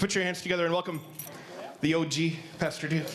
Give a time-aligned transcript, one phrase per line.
[0.00, 0.98] you put your hands together and welcome
[1.82, 2.14] the OG,
[2.58, 3.06] Pastor Duke?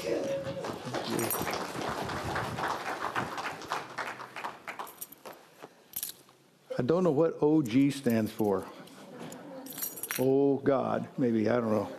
[6.77, 8.65] I don't know what OG stands for.
[10.19, 11.89] Oh God, maybe, I don't know.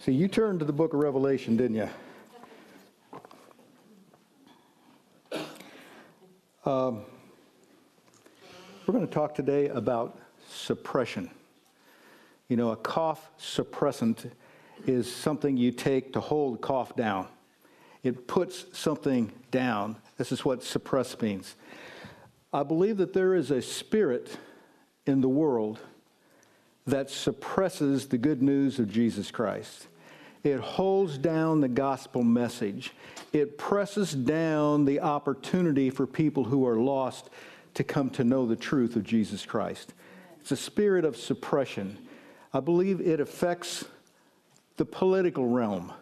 [0.00, 1.88] See, you turned to the book of Revelation, didn't you?
[6.66, 7.06] Um,
[8.86, 10.18] we're going to talk today about
[10.50, 11.30] suppression.
[12.48, 14.30] You know, a cough suppressant
[14.86, 17.28] is something you take to hold cough down.
[18.02, 19.96] It puts something down.
[20.16, 21.56] This is what suppress means.
[22.52, 24.38] I believe that there is a spirit
[25.06, 25.78] in the world
[26.86, 29.88] that suppresses the good news of Jesus Christ.
[30.42, 32.92] It holds down the gospel message.
[33.32, 37.28] It presses down the opportunity for people who are lost
[37.74, 39.92] to come to know the truth of Jesus Christ.
[40.40, 41.98] It's a spirit of suppression.
[42.52, 43.84] I believe it affects
[44.76, 45.92] the political realm.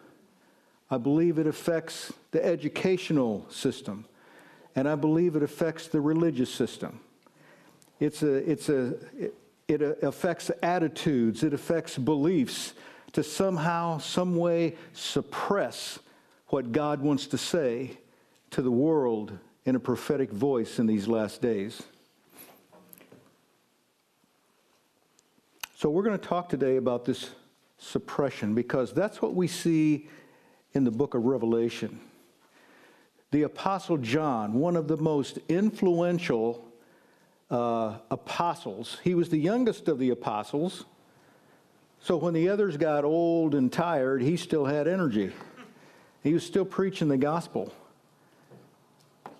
[0.89, 4.05] I believe it affects the educational system.
[4.75, 6.99] And I believe it affects the religious system.
[7.99, 9.35] It's a, it's a, it,
[9.67, 12.73] it affects attitudes, it affects beliefs
[13.13, 15.99] to somehow, some way suppress
[16.47, 17.97] what God wants to say
[18.51, 21.83] to the world in a prophetic voice in these last days.
[25.79, 27.29] So, we're going to talk today about this
[27.77, 30.09] suppression because that's what we see
[30.73, 31.99] in the book of Revelation.
[33.29, 36.67] The Apostle John, one of the most influential
[37.51, 40.85] uh, apostles, he was the youngest of the apostles.
[41.99, 45.31] So when the others got old and tired, he still had energy.
[46.23, 47.71] He was still preaching the gospel.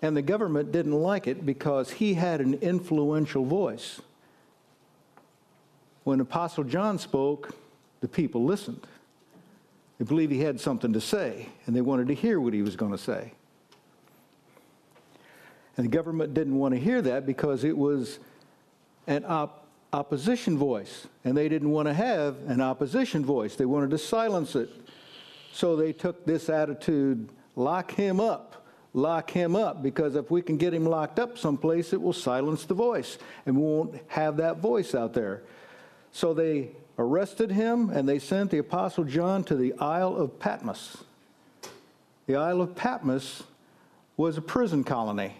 [0.02, 4.00] And the government didn't like it because he had an influential voice.
[6.08, 7.54] When Apostle John spoke,
[8.00, 8.86] the people listened.
[9.98, 12.76] They believed he had something to say, and they wanted to hear what he was
[12.76, 13.34] going to say.
[15.76, 18.20] And the government didn't want to hear that because it was
[19.06, 23.56] an op- opposition voice, and they didn't want to have an opposition voice.
[23.56, 24.70] They wanted to silence it.
[25.52, 30.56] So they took this attitude lock him up, lock him up, because if we can
[30.56, 34.56] get him locked up someplace, it will silence the voice, and we won't have that
[34.56, 35.42] voice out there.
[36.12, 41.04] So they arrested him and they sent the Apostle John to the Isle of Patmos.
[42.26, 43.44] The Isle of Patmos
[44.16, 45.34] was a prison colony.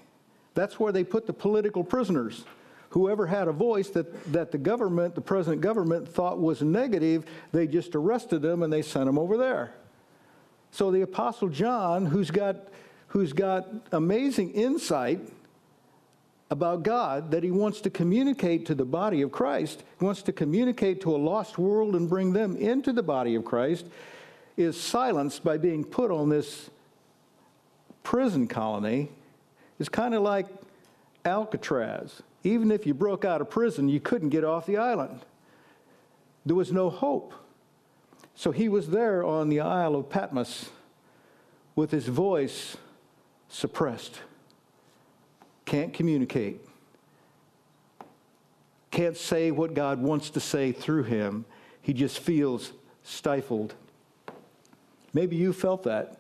[0.55, 2.45] That's where they put the political prisoners.
[2.91, 7.67] Whoever had a voice that, that the government, the present government, thought was negative, they
[7.67, 9.75] just arrested them and they sent them over there.
[10.71, 12.69] So the Apostle John, who's got,
[13.09, 15.21] who's got amazing insight
[16.51, 20.33] about God that he wants to communicate to the body of Christ, he wants to
[20.33, 23.87] communicate to a lost world and bring them into the body of Christ,
[24.57, 26.71] is silenced by being put on this
[28.03, 29.11] prison colony.
[29.79, 30.47] It's kind of like
[31.25, 32.23] Alcatraz.
[32.45, 35.21] Even if you broke out of prison, you couldn't get off the island.
[36.47, 37.35] There was no hope.
[38.35, 40.71] So he was there on the Isle of Patmos
[41.77, 42.77] with his voice
[43.49, 44.21] suppressed
[45.69, 46.63] can't communicate,
[48.91, 51.45] can't say what God wants to say through him.
[51.83, 53.75] He just feels stifled.
[55.13, 56.17] Maybe you felt that,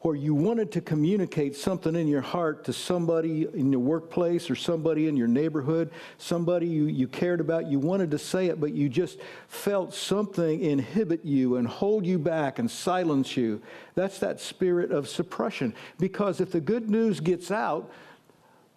[0.00, 4.56] or you wanted to communicate something in your heart to somebody in your workplace or
[4.56, 7.66] somebody in your neighborhood, somebody you, you cared about.
[7.66, 12.18] You wanted to say it, but you just felt something inhibit you and hold you
[12.18, 13.60] back and silence you.
[13.94, 15.74] That's that spirit of suppression.
[15.98, 17.90] Because if the good news gets out,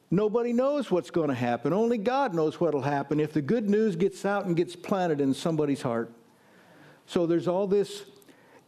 [0.09, 1.73] Nobody knows what's going to happen.
[1.73, 5.19] Only God knows what will happen if the good news gets out and gets planted
[5.19, 6.12] in somebody's heart.
[7.06, 8.03] So there's all this,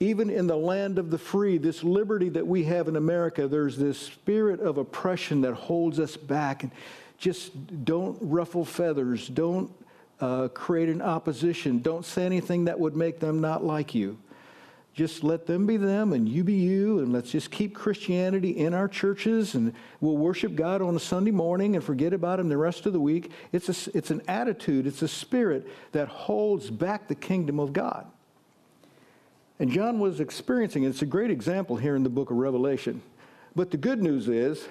[0.02, 3.78] even in the land of the free, this liberty that we have in America, there's
[3.78, 6.64] this spirit of oppression that holds us back.
[6.64, 6.72] And
[7.18, 9.28] just don't ruffle feathers.
[9.28, 9.72] Don't
[10.20, 11.80] uh, create an opposition.
[11.80, 14.18] Don't say anything that would make them not like you
[15.00, 18.74] just let them be them and you be you, and let's just keep Christianity in
[18.74, 22.57] our churches, and we'll worship God on a Sunday morning and forget about Him the
[22.57, 23.31] rest of the week.
[23.54, 28.07] It's, a, it's an attitude, it's a spirit that holds back the kingdom of God.
[29.57, 30.84] And John was experiencing.
[30.84, 33.01] It's a great example here in the book of Revelation.
[33.56, 34.68] But the good news is,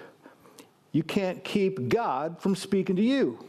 [0.92, 3.42] you can't keep God from speaking to you.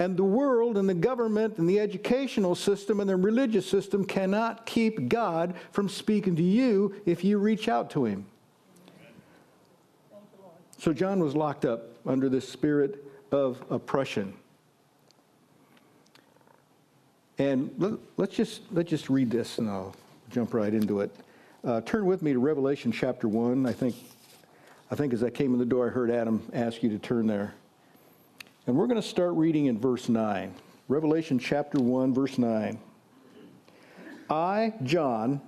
[0.00, 4.64] And the world and the government and the educational system and the religious system cannot
[4.64, 8.24] keep God from speaking to you if you reach out to him.
[10.78, 14.32] So John was locked up under this spirit of oppression.
[17.36, 19.94] And let, let's just let's just read this, and I'll
[20.30, 21.14] jump right into it.
[21.62, 23.66] Uh, turn with me to Revelation chapter one.
[23.66, 23.96] I think
[24.90, 27.26] I think as I came in the door, I heard Adam ask you to turn
[27.26, 27.52] there.
[28.70, 30.54] And we're going to start reading in verse 9.
[30.86, 32.78] Revelation chapter 1, verse 9.
[34.30, 35.40] I, John,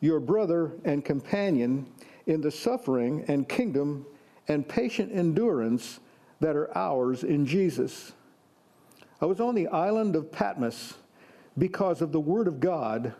[0.00, 1.86] your brother and companion
[2.26, 4.04] in the suffering and kingdom
[4.46, 6.00] and patient endurance
[6.40, 8.12] that are ours in Jesus.
[9.22, 10.98] I was on the island of Patmos
[11.56, 13.14] because of the word of God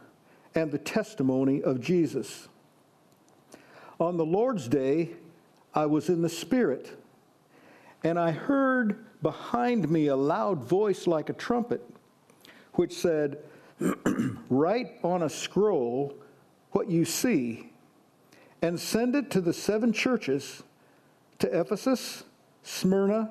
[0.55, 2.47] and the testimony of Jesus.
[3.99, 5.13] On the Lord's day,
[5.75, 6.95] I was in the Spirit,
[8.05, 11.83] and I heard behind me a loud voice like a trumpet,
[12.75, 13.39] which said,
[14.51, 16.15] Write on a scroll
[16.73, 17.71] what you see,
[18.63, 20.63] and send it to the seven churches
[21.39, 22.25] to Ephesus,
[22.63, 23.31] Smyrna,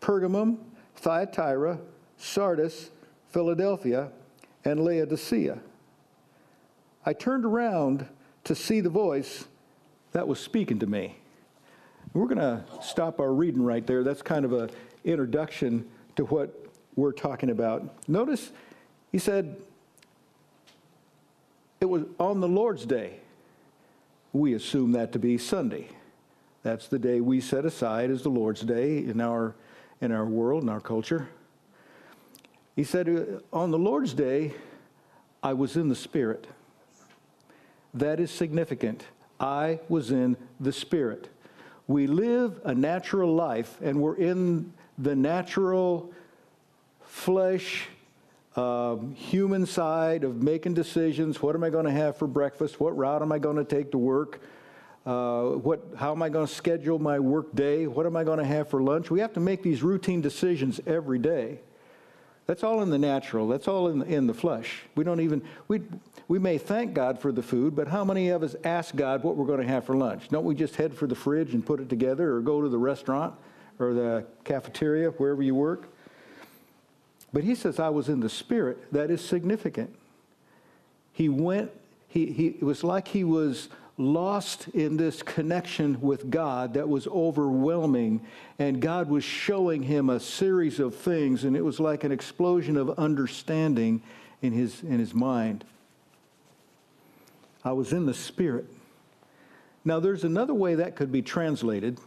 [0.00, 0.58] Pergamum,
[0.96, 1.78] Thyatira,
[2.16, 2.90] Sardis,
[3.30, 4.10] Philadelphia,
[4.64, 5.58] and Laodicea.
[7.04, 8.06] I turned around
[8.44, 9.46] to see the voice
[10.12, 11.16] that was speaking to me.
[12.12, 14.02] We're going to stop our reading right there.
[14.02, 14.70] That's kind of an
[15.04, 15.86] introduction
[16.16, 16.54] to what
[16.96, 18.08] we're talking about.
[18.08, 18.50] Notice
[19.12, 19.56] he said,
[21.80, 23.20] it was on the Lord's day.
[24.32, 25.88] We assume that to be Sunday.
[26.62, 29.54] That's the day we set aside as the Lord's day in our,
[30.00, 31.28] in our world, in our culture.
[32.76, 34.54] He said, uh, On the Lord's day,
[35.42, 36.46] I was in the Spirit.
[37.94, 39.04] That is significant.
[39.40, 41.28] I was in the Spirit.
[41.86, 46.12] We live a natural life and we're in the natural
[47.02, 47.86] flesh,
[48.56, 51.40] um, human side of making decisions.
[51.40, 52.80] What am I going to have for breakfast?
[52.80, 54.40] What route am I going to take to work?
[55.06, 57.86] Uh, what, how am I going to schedule my work day?
[57.86, 59.10] What am I going to have for lunch?
[59.10, 61.60] We have to make these routine decisions every day.
[62.46, 63.46] That's all in the natural.
[63.46, 64.82] That's all in the, in the flesh.
[64.96, 65.82] We don't even, we,
[66.28, 69.36] we may thank God for the food, but how many of us ask God what
[69.36, 70.28] we're going to have for lunch?
[70.28, 72.78] Don't we just head for the fridge and put it together or go to the
[72.78, 73.34] restaurant
[73.78, 75.88] or the cafeteria, wherever you work?
[77.32, 78.92] But he says, I was in the spirit.
[78.92, 79.94] That is significant.
[81.12, 81.70] He went,
[82.08, 87.06] he, he, it was like he was lost in this connection with God that was
[87.08, 88.24] overwhelming,
[88.58, 92.76] and God was showing him a series of things, and it was like an explosion
[92.76, 94.02] of understanding
[94.40, 95.64] in his, in his mind.
[97.64, 98.66] I was in the Spirit.
[99.84, 101.98] Now, there's another way that could be translated.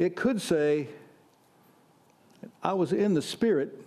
[0.00, 0.88] It could say,
[2.62, 3.78] I was in the Spirit,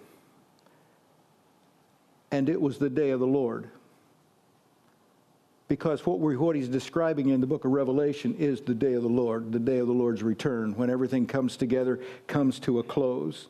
[2.29, 3.67] and it was the day of the Lord.
[5.67, 9.01] Because what, we're, what he's describing in the book of Revelation is the day of
[9.01, 12.83] the Lord, the day of the Lord's return, when everything comes together, comes to a
[12.83, 13.47] close.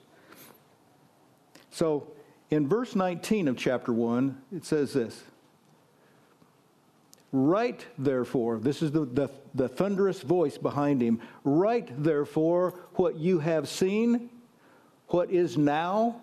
[1.69, 2.07] So,
[2.49, 5.25] in verse 19 of chapter 1, it says this
[7.35, 11.19] Write, therefore, this is the, the, the, thunderous voice behind him.
[11.43, 14.29] Write, therefore, what you have seen,
[15.07, 16.21] what is now,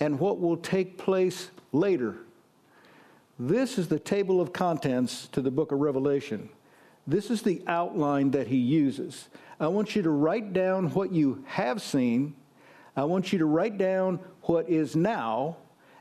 [0.00, 2.18] and what will take place later.
[3.38, 6.50] This is the table of contents to the book of Revelation.
[7.06, 9.30] This is the outline that he uses.
[9.58, 12.34] I want you to write down what you have seen.
[12.94, 15.56] I want you to write down what is now.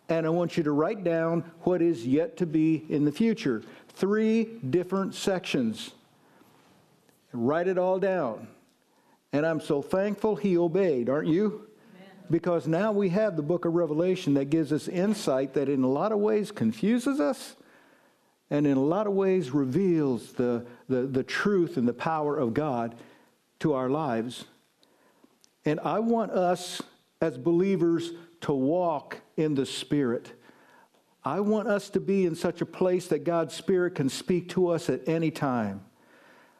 [0.10, 3.63] And I want you to write down what is yet to be in the future.
[3.94, 5.92] Three different sections.
[7.32, 8.48] Write it all down.
[9.32, 11.68] And I'm so thankful he obeyed, aren't you?
[12.30, 15.88] Because now we have the book of Revelation that gives us insight that in a
[15.88, 17.56] lot of ways confuses us
[18.50, 22.54] and in a lot of ways reveals the, the, the truth and the power of
[22.54, 22.96] God
[23.60, 24.46] to our lives.
[25.66, 26.82] And I want us
[27.20, 30.34] as believers to walk in the Spirit.
[31.25, 34.70] I want us to be in such a place that God's Spirit can speak to
[34.70, 35.82] us at any time.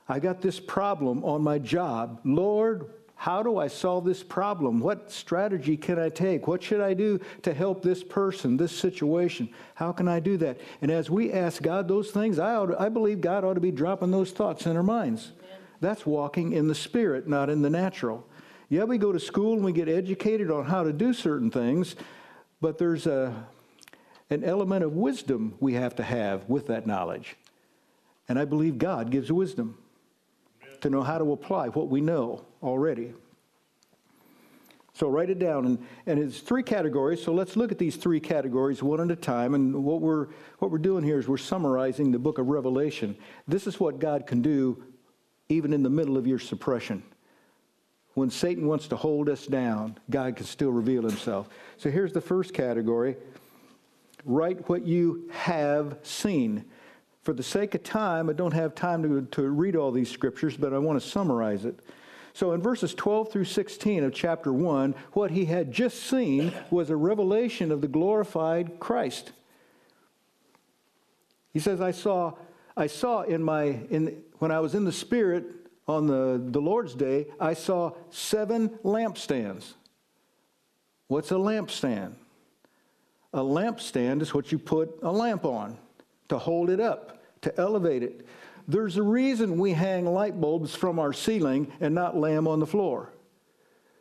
[0.08, 2.22] I got this problem on my job.
[2.24, 4.80] Lord, how do I solve this problem?
[4.80, 6.48] What strategy can I take?
[6.48, 9.50] What should I do to help this person, this situation?
[9.76, 10.60] How can I do that?
[10.82, 13.72] And as we ask God those things, I, ought I believe God ought to be
[13.72, 15.32] dropping those thoughts in our minds.
[15.40, 15.58] Amen.
[15.80, 18.28] That's walking in the spirit, not in the natural.
[18.68, 21.96] Yeah, we go to school and we get educated on how to do certain things,
[22.60, 23.46] but there's a,
[24.30, 27.36] an element of wisdom we have to have with that knowledge.
[28.28, 29.78] And I believe God gives wisdom
[30.82, 33.14] to know how to apply what we know already.
[34.96, 37.24] So write it down, and, and it's three categories.
[37.24, 39.56] So let's look at these three categories one at a time.
[39.56, 40.28] And what we're
[40.60, 43.18] what we're doing here is we're summarizing the book of Revelation.
[43.48, 44.84] This is what God can do,
[45.50, 47.02] even in the middle of your suppression.
[48.14, 51.50] when Satan wants to hold us down, God can still reveal himself.
[51.78, 53.18] So here's the first category
[54.26, 56.66] write what you have seen.
[57.22, 60.58] For the sake of time, I don't have time to, to read all these scriptures,
[60.58, 61.80] but I want to summarize it.
[62.34, 66.90] So in verses 12 through 16 of chapter 1, what he had just seen was
[66.90, 69.32] a revelation of the glorified Christ.
[71.54, 72.34] He says, I saw,
[72.76, 75.46] I saw in my, in, when I was in the Spirit
[75.88, 79.74] on the, the Lord's day, I saw seven lampstands.
[81.08, 82.16] What's a lampstand?
[83.34, 85.78] A lampstand is what you put a lamp on
[86.30, 88.26] to hold it up, to elevate it.
[88.68, 92.60] There's a reason we hang light bulbs from our ceiling and not lay them on
[92.60, 93.12] the floor.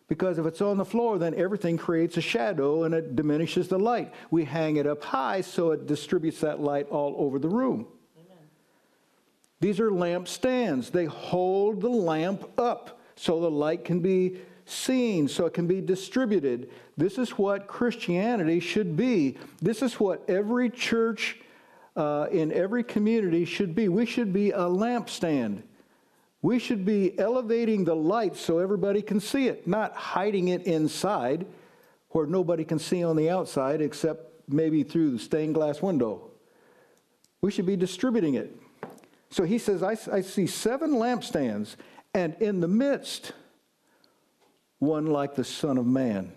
[0.06, 3.78] Because if it's on the floor, then everything creates a shadow and it diminishes the
[3.78, 4.12] light.
[4.30, 7.86] We hang it up high so it distributes that light all over the room.
[8.18, 8.44] Amen.
[9.60, 10.90] These are lamp stands.
[10.90, 14.36] They hold the lamp up so the light can be
[14.72, 16.70] seen, so it can be distributed.
[16.96, 19.36] This is what Christianity should be.
[19.60, 21.38] This is what every church
[21.96, 23.88] uh, in every community should be.
[23.88, 25.62] We should be a lampstand.
[26.40, 31.46] We should be elevating the light so everybody can see it, not hiding it inside
[32.10, 36.30] where nobody can see on the outside except maybe through the stained glass window.
[37.40, 38.56] We should be distributing it.
[39.30, 41.76] So he says, I, I see seven lampstands,
[42.12, 43.32] and in the midst,
[44.82, 46.32] one like the Son of Man.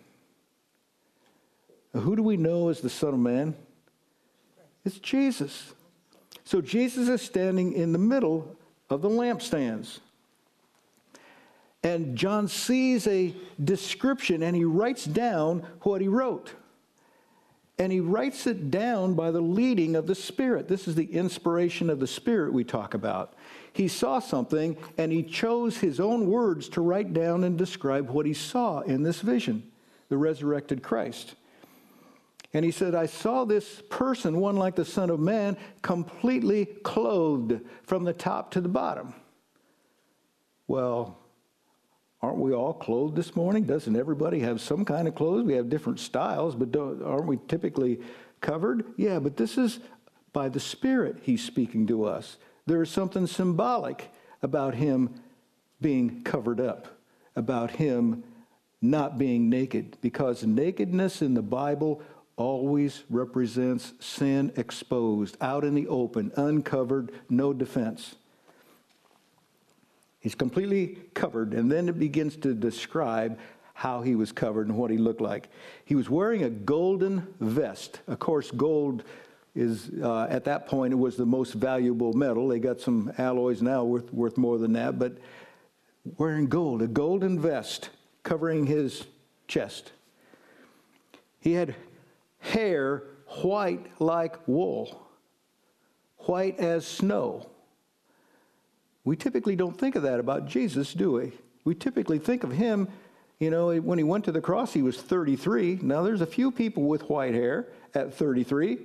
[1.94, 3.56] Who do we know as the Son of Man?
[4.86, 5.74] It's Jesus.
[6.44, 8.56] So Jesus is standing in the middle
[8.88, 9.98] of the lampstands.
[11.82, 13.34] And John sees a
[13.64, 16.52] description and he writes down what he wrote.
[17.80, 20.68] And he writes it down by the leading of the Spirit.
[20.68, 23.34] This is the inspiration of the Spirit we talk about.
[23.76, 28.26] He saw something and he chose his own words to write down and describe what
[28.26, 29.70] he saw in this vision
[30.08, 31.36] the resurrected Christ.
[32.54, 37.60] And he said, I saw this person, one like the Son of Man, completely clothed
[37.84, 39.14] from the top to the bottom.
[40.68, 41.20] Well,
[42.22, 43.66] aren't we all clothed this morning?
[43.66, 45.44] Doesn't everybody have some kind of clothes?
[45.44, 48.00] We have different styles, but aren't we typically
[48.40, 48.86] covered?
[48.96, 49.80] Yeah, but this is
[50.32, 52.38] by the Spirit he's speaking to us.
[52.68, 55.14] There is something symbolic about him
[55.82, 56.88] being covered up,
[57.36, 58.24] about him
[58.82, 62.02] not being naked, because nakedness in the Bible
[62.38, 68.16] always represents sin exposed, out in the open, uncovered, no defense.
[70.20, 73.38] He's completely covered, and then it begins to describe
[73.74, 75.50] how he was covered and what he looked like.
[75.84, 78.00] He was wearing a golden vest.
[78.08, 79.04] Of course, gold
[79.56, 82.50] is, uh, at that point, it was the most valuable metal.
[82.50, 85.18] They got some alloys now worth, worth more than that, but
[86.18, 87.90] wearing gold, a golden vest
[88.24, 89.06] covering his
[89.48, 89.92] chest.
[91.40, 91.76] He had
[92.40, 93.04] hair
[93.42, 95.08] white like wool,
[96.20, 97.50] white as snow.
[99.04, 101.32] We typically don't think of that about Jesus, do we?
[101.64, 102.88] We typically think of him,
[103.40, 105.80] you know, when he went to the cross, he was 33.
[105.82, 108.80] Now, there's a few people with white hair at 33.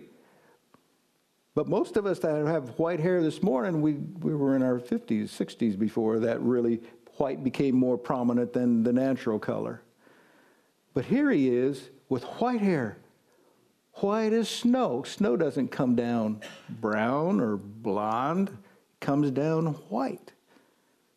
[1.54, 4.78] But most of us that have white hair this morning, we, we were in our
[4.78, 6.80] 50s, 60s before that really
[7.16, 9.82] white became more prominent than the natural color.
[10.94, 12.98] But here he is with white hair,
[13.94, 15.02] white as snow.
[15.02, 20.32] Snow doesn't come down brown or blonde, it comes down white,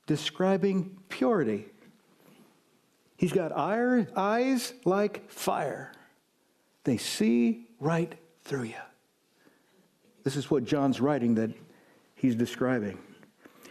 [0.08, 1.66] describing purity.
[3.18, 5.94] He's got eyes like fire.
[6.84, 8.14] They see right
[8.44, 8.76] through you.
[10.24, 11.52] This is what John's writing that
[12.16, 12.98] he's describing.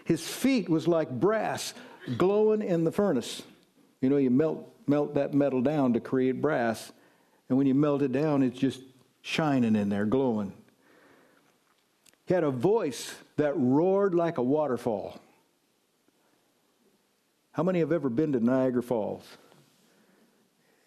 [0.05, 1.75] His feet was like brass
[2.17, 3.43] glowing in the furnace.
[4.01, 6.93] You know, you melt, melt that metal down to create brass,
[7.49, 8.81] and when you melt it down, it's just
[9.23, 10.53] shining in there, glowing.
[12.27, 15.21] He had a voice that roared like a waterfall.
[17.53, 19.25] How many have ever been to Niagara Falls?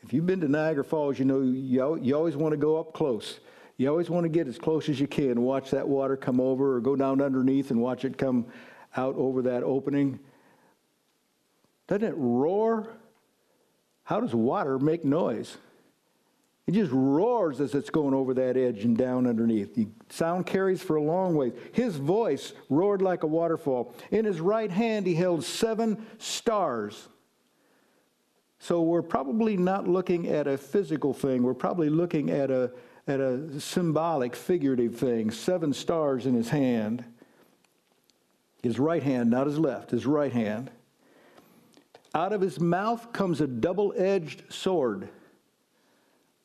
[0.03, 2.93] If you've been to Niagara Falls, you know you, you always want to go up
[2.93, 3.39] close.
[3.77, 6.77] You always want to get as close as you can, watch that water come over,
[6.77, 8.45] or go down underneath and watch it come
[8.95, 10.19] out over that opening.
[11.87, 12.87] Doesn't it roar?
[14.03, 15.57] How does water make noise?
[16.67, 19.75] It just roars as it's going over that edge and down underneath.
[19.75, 21.51] The sound carries for a long way.
[21.73, 23.93] His voice roared like a waterfall.
[24.09, 27.07] In his right hand, he held seven stars.
[28.57, 31.43] So we're probably not looking at a physical thing.
[31.43, 32.71] We're probably looking at a,
[33.07, 35.31] at a symbolic, figurative thing.
[35.31, 37.03] Seven stars in his hand.
[38.63, 40.71] His right hand, not his left, his right hand.
[42.15, 45.09] Out of his mouth comes a double edged sword,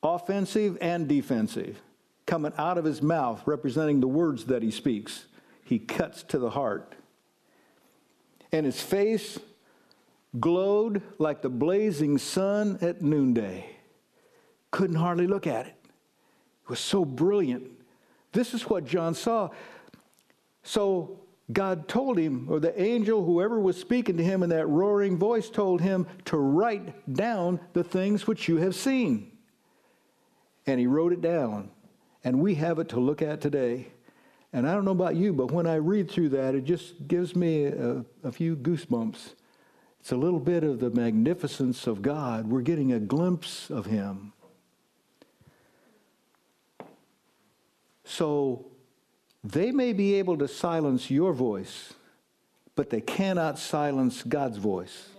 [0.03, 1.81] offensive and defensive,
[2.27, 5.27] coming out of his mouth, representing the words that he speaks.
[5.65, 6.95] He cuts to the heart.
[8.53, 9.39] And his face
[10.39, 13.65] glowed like the blazing sun at noonday.
[14.73, 15.80] Couldn't hardly look at it.
[16.71, 17.69] Was so brilliant.
[18.31, 19.51] This is what John saw.
[20.63, 21.19] So
[21.53, 25.51] God told him, or the angel, whoever was speaking to him in that roaring voice,
[25.51, 29.33] told him to write down the things which you have seen.
[30.65, 31.71] And he wrote it down.
[32.23, 33.89] And we have it to look at today.
[34.53, 37.35] And I don't know about you, but when I read through that, it just gives
[37.35, 39.35] me a, a few goosebumps.
[39.99, 42.47] It's a little bit of the magnificence of God.
[42.47, 44.35] We're getting a glimpse of Him.
[48.11, 48.67] So
[49.45, 51.95] they may be able to silence your voice,
[52.75, 55.11] but they cannot silence God's voice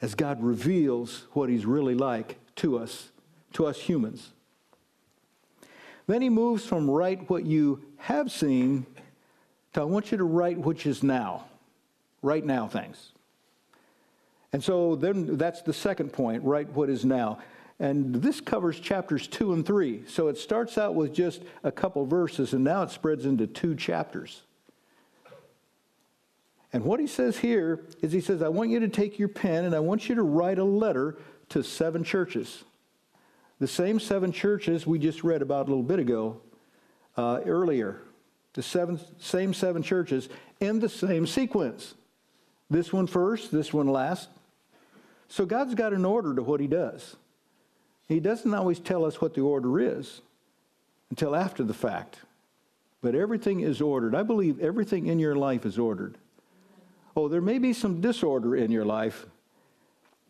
[0.00, 3.10] as God reveals what He's really like to us,
[3.52, 4.32] to us humans.
[6.06, 8.86] Then He moves from write what you have seen
[9.74, 11.44] to I want you to write which is now,
[12.22, 13.12] right now things.
[14.54, 17.40] And so then that's the second point, write what is now.
[17.80, 20.04] And this covers chapters two and three.
[20.06, 23.74] So it starts out with just a couple verses, and now it spreads into two
[23.74, 24.42] chapters.
[26.72, 29.64] And what he says here is he says, I want you to take your pen
[29.64, 31.16] and I want you to write a letter
[31.50, 32.64] to seven churches.
[33.60, 36.40] The same seven churches we just read about a little bit ago,
[37.16, 38.02] uh, earlier.
[38.54, 40.28] The seven, same seven churches
[40.58, 41.94] in the same sequence.
[42.68, 44.28] This one first, this one last.
[45.28, 47.14] So God's got an order to what he does.
[48.08, 50.20] He doesn't always tell us what the order is
[51.10, 52.18] until after the fact.
[53.00, 54.14] But everything is ordered.
[54.14, 56.16] I believe everything in your life is ordered.
[57.16, 59.26] Oh, there may be some disorder in your life,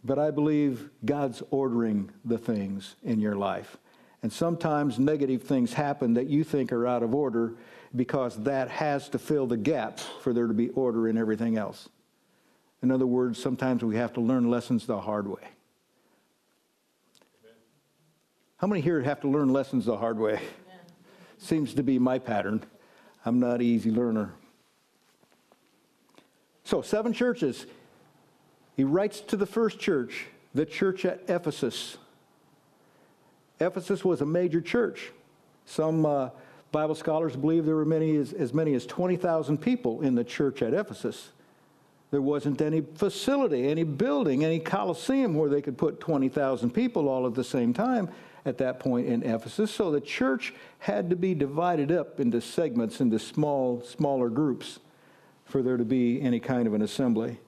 [0.05, 3.79] but I believe God's ordering the things in your life.
[4.23, 7.55] And sometimes negative things happen that you think are out of order
[7.95, 11.89] because that has to fill the gap for there to be order in everything else.
[12.83, 15.54] In other words, sometimes we have to learn lessons the hard way.
[18.59, 20.41] How many here have to learn lessons the hard way?
[21.39, 22.65] Seems to be my pattern.
[23.27, 24.33] I'm not an easy learner.
[26.63, 27.67] So, seven churches.
[28.77, 31.97] He writes to the first church, the church at Ephesus.
[33.61, 35.13] Ephesus was a major church.
[35.67, 36.31] Some uh,
[36.73, 40.63] Bible scholars believe there were many as, as many as 20,000 people in the church
[40.63, 41.31] at Ephesus.
[42.11, 47.27] There wasn't any facility, any building, any coliseum where they could put 20,000 people all
[47.27, 48.09] at the same time
[48.45, 49.71] at that point in Ephesus.
[49.71, 54.81] So the church had to be divided up into segments, into small, smaller groups
[55.45, 57.39] for there to be any kind of an assembly.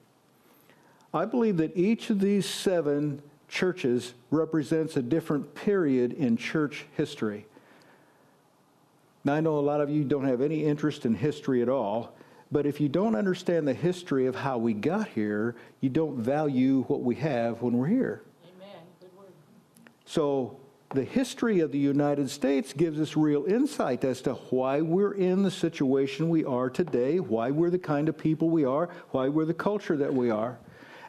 [1.13, 7.45] I believe that each of these seven churches represents a different period in church history.
[9.23, 12.13] Now, I know a lot of you don't have any interest in history at all,
[12.51, 16.83] but if you don't understand the history of how we got here, you don't value
[16.83, 18.21] what we have when we're here.
[18.45, 18.81] Amen.
[19.01, 19.27] Good word.
[20.05, 20.57] So,
[20.91, 25.43] the history of the United States gives us real insight as to why we're in
[25.43, 29.45] the situation we are today, why we're the kind of people we are, why we're
[29.45, 30.57] the culture that we are.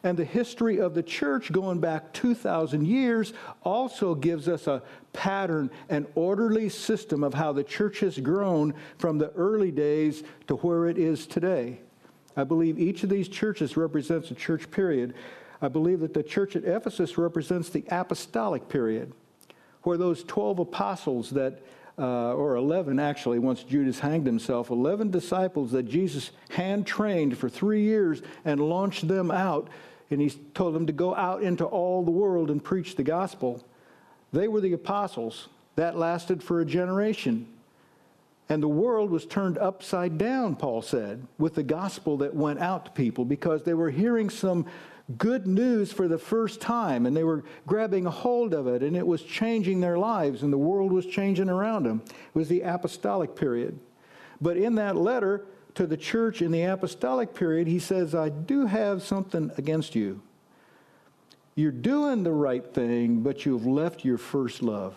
[0.03, 5.71] And the history of the church going back 2,000 years also gives us a pattern,
[5.89, 10.87] an orderly system of how the church has grown from the early days to where
[10.87, 11.81] it is today.
[12.37, 15.15] I believe each of these churches represents a church period.
[15.63, 19.13] I believe that the church at Ephesus represents the apostolic period
[19.83, 21.61] where those 12 apostles that,
[21.99, 27.49] uh, or 11 actually, once Judas hanged himself, 11 disciples that Jesus hand trained for
[27.49, 29.69] three years and launched them out,
[30.11, 33.65] and he told them to go out into all the world and preach the gospel.
[34.33, 35.49] They were the apostles.
[35.77, 37.47] That lasted for a generation.
[38.49, 42.87] And the world was turned upside down, Paul said, with the gospel that went out
[42.87, 44.67] to people because they were hearing some
[45.17, 48.95] good news for the first time and they were grabbing a hold of it and
[48.95, 52.03] it was changing their lives and the world was changing around them.
[52.05, 53.79] It was the apostolic period.
[54.41, 58.67] But in that letter to the church in the apostolic period, he says, I do
[58.67, 60.21] have something against you.
[61.55, 64.95] You're doing the right thing, but you've left your first love.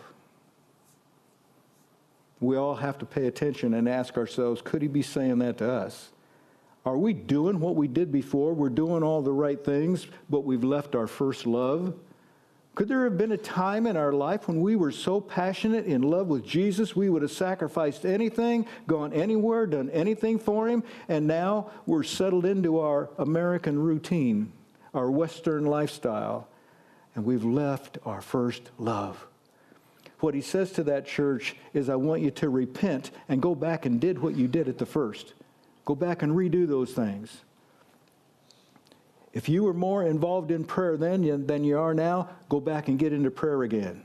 [2.39, 5.71] We all have to pay attention and ask ourselves could he be saying that to
[5.71, 6.11] us?
[6.85, 8.53] Are we doing what we did before?
[8.53, 11.93] We're doing all the right things, but we've left our first love?
[12.73, 16.01] Could there have been a time in our life when we were so passionate in
[16.01, 21.27] love with Jesus, we would have sacrificed anything, gone anywhere, done anything for Him, and
[21.27, 24.53] now we're settled into our American routine?
[24.93, 26.47] our Western lifestyle,
[27.15, 29.25] and we've left our first love.
[30.19, 33.85] What he says to that church is, I want you to repent and go back
[33.85, 35.33] and did what you did at the first.
[35.85, 37.41] Go back and redo those things.
[39.33, 42.99] If you were more involved in prayer then than you are now, go back and
[42.99, 44.03] get into prayer again.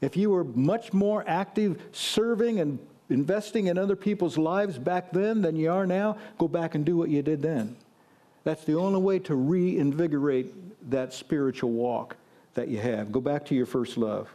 [0.00, 2.78] If you were much more active serving and
[3.08, 6.96] investing in other people's lives back then than you are now, go back and do
[6.96, 7.76] what you did then.
[8.44, 12.16] That's the only way to reinvigorate that spiritual walk
[12.52, 13.10] that you have.
[13.10, 14.28] Go back to your first love.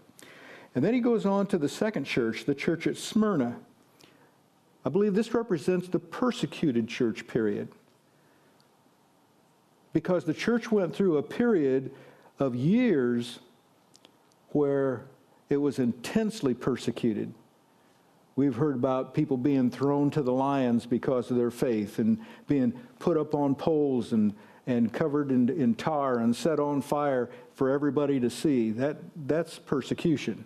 [0.74, 3.58] And then he goes on to the second church, the church at Smyrna.
[4.90, 7.68] I believe this represents the persecuted church period.
[9.94, 11.92] Because the church went through a period
[12.40, 13.38] of years
[14.50, 15.06] where
[15.48, 17.32] it was intensely persecuted.
[18.36, 22.74] We've heard about people being thrown to the lions because of their faith and being
[22.98, 24.34] put up on poles and,
[24.66, 28.72] and covered in, in tar and set on fire for everybody to see.
[28.72, 28.98] That,
[29.28, 30.46] that's persecution.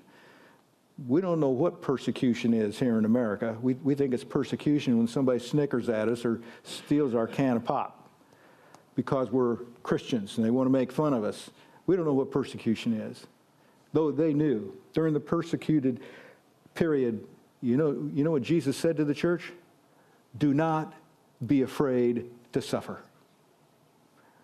[1.07, 3.57] We don't know what persecution is here in America.
[3.61, 7.65] We, we think it's persecution when somebody snickers at us or steals our can of
[7.65, 8.09] pop
[8.95, 11.49] because we're Christians and they want to make fun of us.
[11.87, 13.25] We don't know what persecution is,
[13.91, 14.73] though they knew.
[14.93, 15.99] During the persecuted
[16.75, 17.25] period,
[17.61, 19.51] you know, you know what Jesus said to the church?
[20.37, 20.93] Do not
[21.45, 23.03] be afraid to suffer.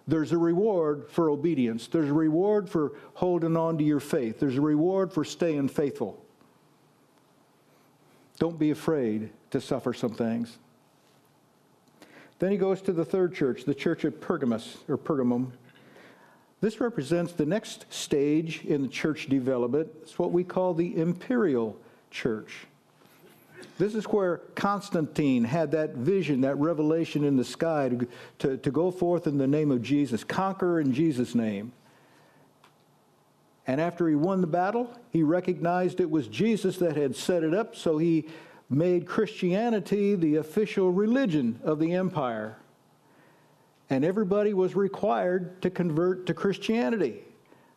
[0.07, 1.87] There's a reward for obedience.
[1.87, 4.39] There's a reward for holding on to your faith.
[4.39, 6.25] There's a reward for staying faithful.
[8.39, 10.57] Don't be afraid to suffer some things.
[12.39, 15.51] Then he goes to the third church, the church at Pergamus or Pergamum.
[16.61, 19.89] This represents the next stage in the church development.
[20.01, 21.77] It's what we call the imperial
[22.11, 22.65] church.
[23.77, 28.07] This is where Constantine had that vision, that revelation in the sky to,
[28.39, 31.71] to, to go forth in the name of Jesus, conquer in Jesus' name.
[33.69, 37.53] And after he won the battle, he recognized it was Jesus that had set it
[37.53, 38.25] up, so he
[38.67, 42.57] made Christianity the official religion of the empire.
[43.87, 47.21] And everybody was required to convert to Christianity.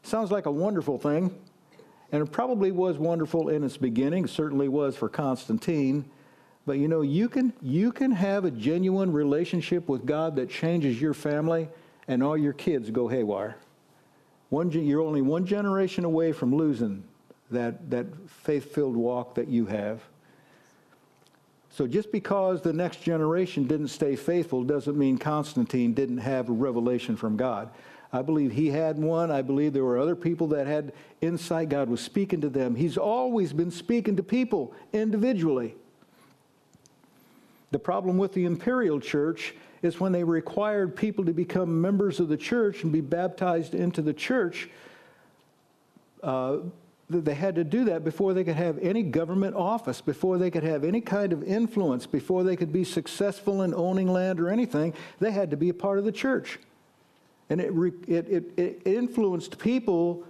[0.02, 1.38] Sounds like a wonderful thing.
[2.10, 6.06] And it probably was wonderful in its beginning, certainly was for Constantine.
[6.64, 10.98] But you know, you can, you can have a genuine relationship with God that changes
[10.98, 11.68] your family,
[12.08, 13.58] and all your kids go haywire.
[14.52, 17.04] One, you're only one generation away from losing
[17.50, 20.02] that, that faith filled walk that you have.
[21.70, 26.52] So just because the next generation didn't stay faithful doesn't mean Constantine didn't have a
[26.52, 27.70] revelation from God.
[28.12, 29.30] I believe he had one.
[29.30, 31.70] I believe there were other people that had insight.
[31.70, 32.74] God was speaking to them.
[32.74, 35.76] He's always been speaking to people individually.
[37.70, 42.28] The problem with the imperial church is when they required people to become members of
[42.28, 44.70] the church and be baptized into the church.
[46.22, 46.58] Uh,
[47.10, 50.62] they had to do that before they could have any government office, before they could
[50.62, 54.94] have any kind of influence, before they could be successful in owning land or anything.
[55.18, 56.58] They had to be a part of the church.
[57.50, 57.72] And it,
[58.08, 60.24] it, it, it influenced people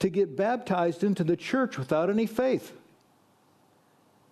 [0.00, 2.72] to get baptized into the church without any faith.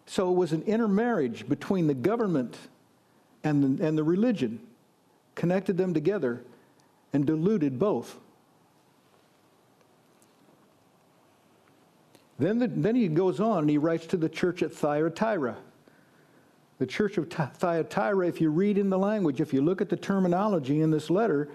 [0.07, 2.57] So it was an intermarriage between the government
[3.45, 4.61] and the, and the religion,
[5.35, 6.43] connected them together
[7.13, 8.19] and diluted both.
[12.39, 15.57] Then, the, then he goes on and he writes to the church at Thyatira.
[16.79, 19.97] The church of Thyatira, if you read in the language, if you look at the
[19.97, 21.49] terminology in this letter,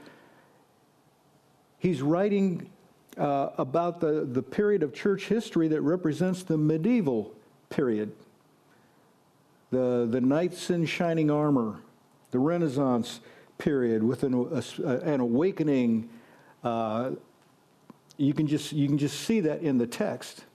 [1.79, 2.69] he's writing
[3.17, 7.33] uh, about the, the period of church history that represents the medieval
[7.69, 8.11] period.
[9.71, 11.79] The, the knights in shining armor,
[12.31, 13.19] the Renaissance
[13.57, 16.09] period with an, a, an awakening.
[16.63, 17.11] Uh,
[18.17, 20.45] you, can just, you can just see that in the text.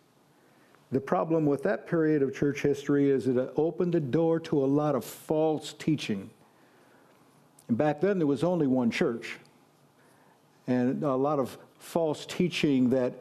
[0.90, 4.66] The problem with that period of church history is it opened the door to a
[4.66, 6.30] lot of false teaching.
[7.68, 9.38] And back then, there was only one church,
[10.66, 13.14] and a lot of false teaching that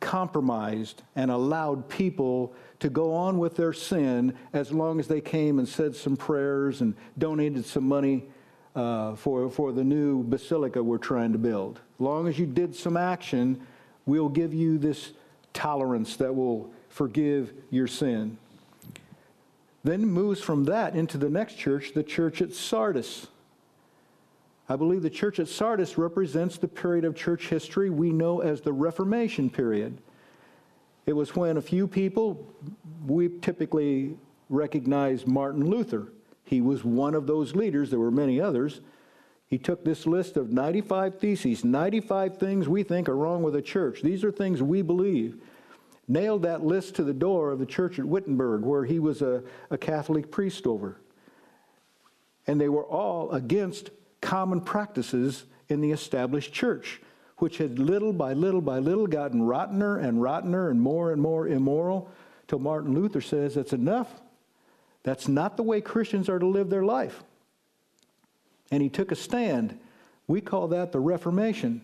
[0.00, 5.60] compromised and allowed people to go on with their sin as long as they came
[5.60, 8.24] and said some prayers and donated some money
[8.74, 11.76] uh, for, for the new basilica we're trying to build.
[11.76, 13.64] As long as you did some action,
[14.04, 15.12] we'll give you this
[15.54, 18.36] tolerance that will forgive your sin.
[19.84, 23.28] Then moves from that into the next church, the church at Sardis.
[24.68, 28.60] I believe the church at Sardis represents the period of church history we know as
[28.60, 29.98] the Reformation period.
[31.06, 32.52] It was when a few people,
[33.06, 34.16] we typically
[34.48, 36.12] recognize Martin Luther.
[36.44, 38.80] He was one of those leaders, there were many others.
[39.46, 43.60] He took this list of 95 theses, 95 things we think are wrong with the
[43.60, 44.00] church.
[44.00, 45.36] These are things we believe.
[46.08, 49.42] Nailed that list to the door of the church at Wittenberg, where he was a,
[49.70, 50.96] a Catholic priest over.
[52.46, 53.90] And they were all against
[54.22, 57.02] common practices in the established church,
[57.42, 61.48] which had little by little by little gotten rottener and rottener and more and more
[61.48, 62.08] immoral,
[62.46, 64.08] till Martin Luther says that's enough.
[65.02, 67.24] That's not the way Christians are to live their life.
[68.70, 69.76] And he took a stand.
[70.28, 71.82] We call that the Reformation.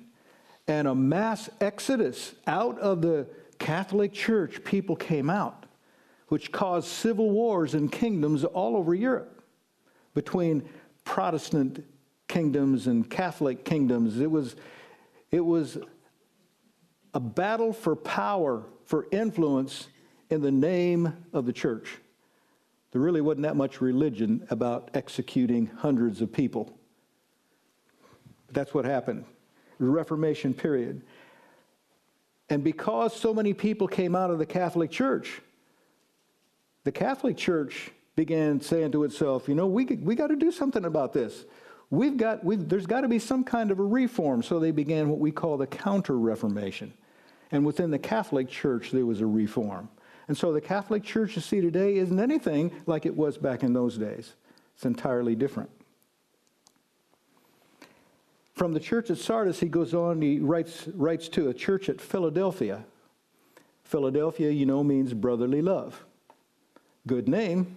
[0.69, 3.27] And a mass exodus out of the
[3.59, 5.67] Catholic Church, people came out,
[6.29, 9.43] which caused civil wars in kingdoms all over Europe
[10.15, 10.69] between
[11.05, 11.85] Protestant
[12.29, 14.21] kingdoms and Catholic kingdoms.
[14.21, 14.55] It was,
[15.31, 15.79] it was
[17.15, 19.89] a battle for power, for influence
[20.31, 21.99] in the name of the church.
[22.93, 26.73] There really wasn't that much religion about executing hundreds of people.
[28.47, 29.25] But that's what happened.
[29.79, 31.03] The Reformation period.
[32.51, 35.43] And because so many people came out of the Catholic Church,
[36.85, 40.85] the Catholic Church began saying to itself, you know, we, we got to do something
[40.85, 41.45] about this.
[41.91, 44.43] We've got, we've, there's got to be some kind of a reform.
[44.43, 46.93] So they began what we call the Counter Reformation.
[47.51, 49.89] And within the Catholic Church, there was a reform.
[50.29, 53.73] And so the Catholic Church you see today isn't anything like it was back in
[53.73, 54.35] those days,
[54.75, 55.71] it's entirely different.
[58.55, 62.01] From the church at Sardis, he goes on, he writes, writes to a church at
[62.01, 62.85] Philadelphia.
[63.85, 66.05] Philadelphia, you know, means brotherly love.
[67.07, 67.77] Good name.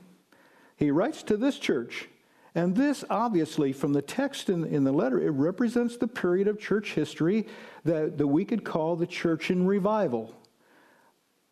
[0.75, 2.09] He writes to this church,
[2.53, 6.59] and this, obviously, from the text in, in the letter, it represents the period of
[6.59, 7.47] church history
[7.85, 10.35] that, that we could call the church in revival.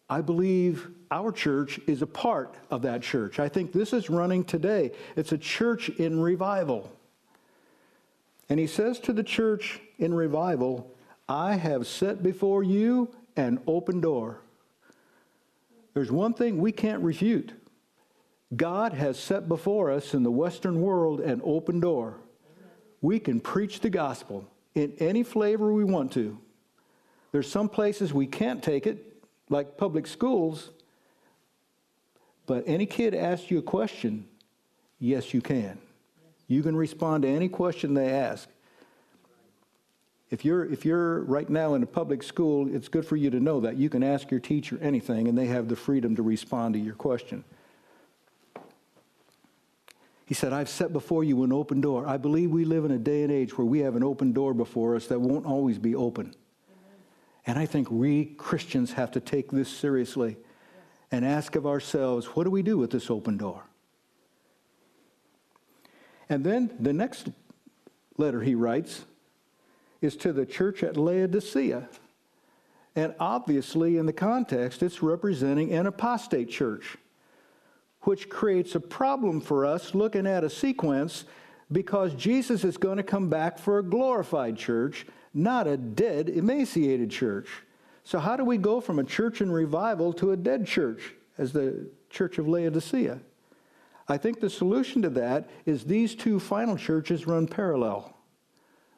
[0.09, 3.39] I believe our church is a part of that church.
[3.39, 4.91] I think this is running today.
[5.15, 6.91] It's a church in revival.
[8.49, 10.91] And he says to the church in revival,
[11.29, 14.41] I have set before you an open door.
[15.93, 17.53] There's one thing we can't refute
[18.55, 22.15] God has set before us in the Western world an open door.
[23.01, 26.37] We can preach the gospel in any flavor we want to.
[27.31, 30.71] There's some places we can't take it, like public schools,
[32.47, 34.25] but any kid asks you a question,
[34.97, 35.77] yes, you can.
[36.47, 38.49] You can respond to any question they ask.
[40.31, 43.39] If you're, if you're right now in a public school, it's good for you to
[43.39, 43.77] know that.
[43.77, 46.95] You can ask your teacher anything, and they have the freedom to respond to your
[46.95, 47.43] question.
[50.29, 52.05] He said, I've set before you an open door.
[52.07, 54.53] I believe we live in a day and age where we have an open door
[54.53, 56.27] before us that won't always be open.
[56.27, 56.97] Amen.
[57.47, 60.85] And I think we Christians have to take this seriously yes.
[61.11, 63.63] and ask of ourselves, what do we do with this open door?
[66.29, 67.29] And then the next
[68.17, 69.05] letter he writes
[69.99, 71.89] is to the church at Laodicea.
[72.95, 76.97] And obviously, in the context, it's representing an apostate church,
[78.01, 81.25] which creates a problem for us looking at a sequence
[81.71, 87.11] because Jesus is going to come back for a glorified church, not a dead, emaciated
[87.11, 87.49] church.
[88.03, 91.53] So, how do we go from a church in revival to a dead church as
[91.53, 93.19] the church of Laodicea?
[94.07, 98.17] I think the solution to that is these two final churches run parallel.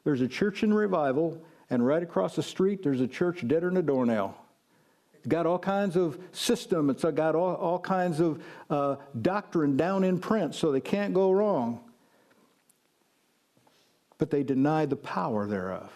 [0.04, 3.76] There's a church in revival, and right across the street, there's a church deader than
[3.76, 4.34] a doornail.
[5.28, 10.18] Got all kinds of system, it's got all, all kinds of uh, doctrine down in
[10.18, 11.80] print, so they can't go wrong.
[14.18, 15.92] But they deny the power thereof,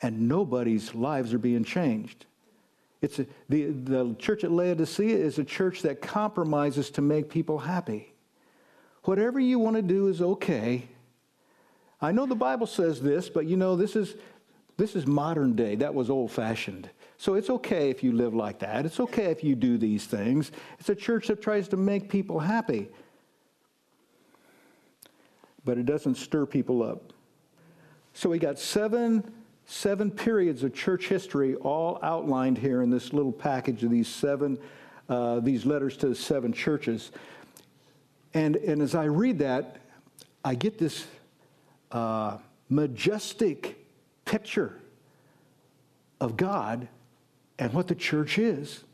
[0.00, 2.26] and nobody's lives are being changed.
[3.02, 7.58] It's a, the, the church at Laodicea is a church that compromises to make people
[7.58, 8.12] happy.
[9.04, 10.88] Whatever you want to do is okay.
[12.00, 14.16] I know the Bible says this, but you know, this is,
[14.76, 15.76] this is modern day.
[15.76, 16.90] That was old fashioned.
[17.18, 18.84] So it's okay if you live like that.
[18.84, 20.52] It's okay if you do these things.
[20.78, 22.88] It's a church that tries to make people happy,
[25.64, 27.12] but it doesn't stir people up.
[28.12, 29.32] So we got seven
[29.68, 34.56] seven periods of church history all outlined here in this little package of these seven
[35.08, 37.10] uh, these letters to the seven churches
[38.36, 39.78] and, and as I read that,
[40.44, 41.06] I get this
[41.90, 42.36] uh,
[42.68, 43.86] majestic
[44.26, 44.78] picture
[46.20, 46.86] of God
[47.58, 48.84] and what the church is.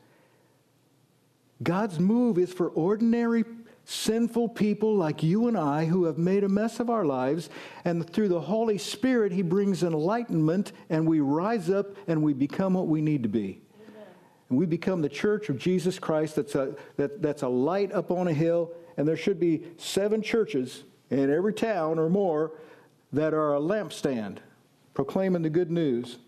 [1.62, 3.44] God's move is for ordinary
[3.85, 7.51] sinful people like you and I who have made a mess of our lives,
[7.85, 12.75] and through the Holy Spirit, He brings enlightenment, and we rise up and we become
[12.75, 13.61] what we need to be.
[13.88, 14.07] Amen.
[14.51, 18.11] And we become the church of Jesus Christ that's a, that, that's a light up
[18.11, 22.53] on a hill and there should be seven churches in every town or more
[23.12, 24.38] that are a lampstand,
[24.94, 26.18] proclaiming the good news.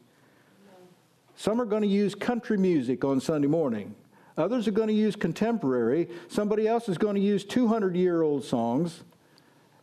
[1.36, 3.94] Some are going to use country music on Sunday morning.
[4.36, 6.08] Others are going to use contemporary.
[6.28, 9.02] Somebody else is going to use 200 year old songs.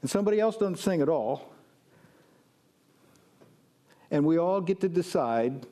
[0.02, 1.54] And somebody else doesn't sing at all.
[4.10, 5.66] And we all get to decide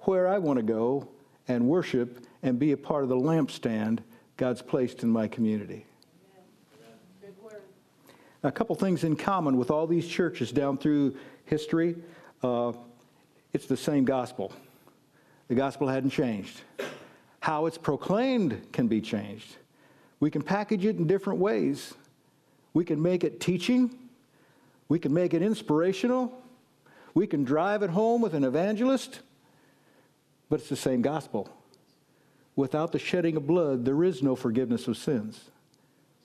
[0.00, 1.08] where I want to go
[1.48, 4.00] and worship and be a part of the lampstand
[4.36, 5.84] God's placed in my community.
[8.42, 11.96] Now, a couple things in common with all these churches down through history
[12.42, 12.72] uh,
[13.52, 14.52] it's the same gospel.
[15.50, 16.60] The gospel hadn't changed.
[17.40, 19.56] How it's proclaimed can be changed.
[20.20, 21.92] We can package it in different ways.
[22.72, 23.98] We can make it teaching,
[24.88, 26.40] we can make it inspirational,
[27.14, 29.22] we can drive it home with an evangelist,
[30.48, 31.48] but it's the same gospel.
[32.54, 35.50] Without the shedding of blood, there is no forgiveness of sins.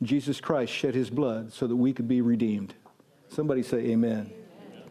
[0.03, 2.75] Jesus Christ shed his blood so that we could be redeemed.
[3.29, 4.31] Somebody say, Amen.
[4.69, 4.83] amen.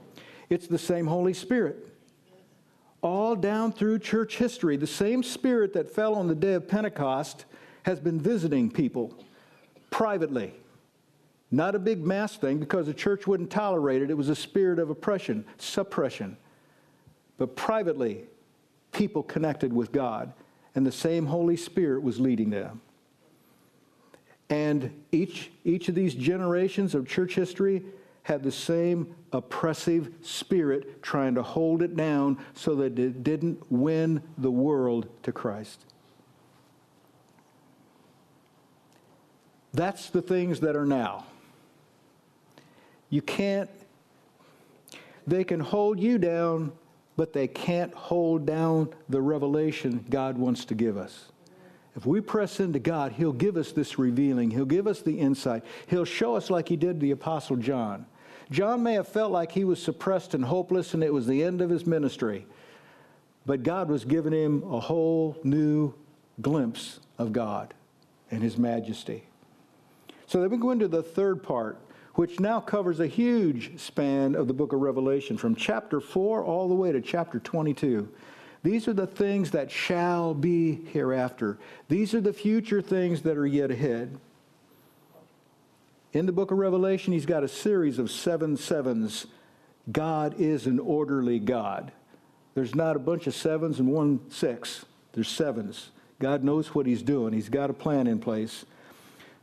[0.51, 1.93] It's the same Holy Spirit.
[3.05, 7.45] All down through church history, the same Spirit that fell on the day of Pentecost
[7.83, 9.14] has been visiting people
[9.90, 10.55] privately.
[11.51, 14.11] Not a big mass thing because the church wouldn't tolerate it.
[14.11, 16.38] It was a spirit of oppression, suppression.
[17.37, 18.25] But privately,
[18.93, 20.33] people connected with God,
[20.75, 22.81] and the same Holy Spirit was leading them.
[24.49, 27.83] And each, each of these generations of church history
[28.25, 34.23] had the same oppressive spirit trying to hold it down so that it didn't win
[34.39, 35.85] the world to Christ.
[39.75, 41.27] That's the things that are now.
[43.11, 43.69] You can't,
[45.27, 46.73] they can hold you down,
[47.17, 51.27] but they can't hold down the revelation God wants to give us.
[51.95, 54.51] If we press into God, He'll give us this revealing.
[54.51, 55.63] He'll give us the insight.
[55.87, 58.07] He'll show us like He did the Apostle John.
[58.50, 61.61] John may have felt like he was suppressed and hopeless and it was the end
[61.61, 62.46] of his ministry,
[63.46, 65.94] but God was giving him a whole new
[66.40, 67.74] glimpse of God
[68.30, 69.24] and His majesty.
[70.26, 71.78] So then we go into the third part,
[72.14, 76.68] which now covers a huge span of the book of Revelation from chapter 4 all
[76.68, 78.09] the way to chapter 22.
[78.62, 81.59] These are the things that shall be hereafter.
[81.88, 84.18] These are the future things that are yet ahead.
[86.14, 89.27] In the book of Revelation, he's got a series of seven sevens.
[89.90, 91.90] God is an orderly God.
[92.55, 95.90] There's not a bunch of sevens and one six, there's sevens.
[96.20, 98.64] God knows what he's doing, he's got a plan in place.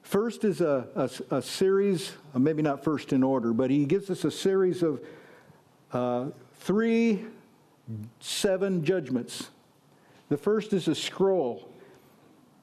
[0.02, 4.10] First is a, a, a series, uh, maybe not first in order, but he gives
[4.10, 5.02] us a series of
[5.92, 7.26] uh, three
[8.22, 9.50] seven judgments.
[10.30, 11.70] The first is a scroll.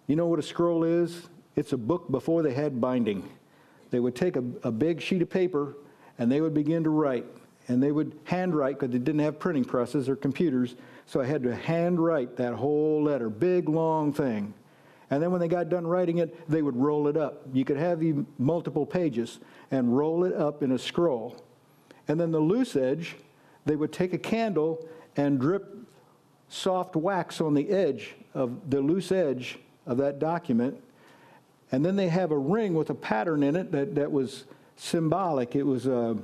[0.06, 1.28] You know what a scroll is?
[1.56, 3.28] It's a book before they had binding.
[3.90, 5.76] They would take a, a big sheet of paper
[6.18, 7.26] and they would begin to write.
[7.68, 10.74] And they would handwrite because they didn't have printing presses or computers.
[11.06, 14.54] So I had to handwrite that whole letter, big, long thing.
[15.10, 17.46] And then when they got done writing it, they would roll it up.
[17.52, 18.02] You could have
[18.38, 19.38] multiple pages
[19.70, 21.36] and roll it up in a scroll.
[22.08, 23.16] And then the loose edge,
[23.64, 25.76] they would take a candle and drip
[26.48, 30.82] soft wax on the edge of the loose edge of that document.
[31.70, 34.44] And then they have a ring with a pattern in it that, that was
[34.76, 35.54] symbolic.
[35.54, 36.14] It was uh,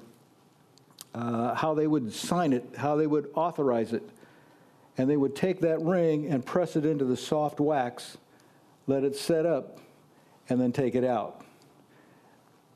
[1.15, 4.09] uh, how they would sign it, how they would authorize it.
[4.97, 8.17] And they would take that ring and press it into the soft wax,
[8.87, 9.81] let it set up,
[10.49, 11.45] and then take it out.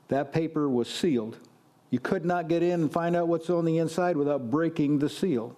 [0.09, 1.37] That paper was sealed.
[1.91, 5.09] You could not get in and find out what's on the inside without breaking the
[5.09, 5.55] seal.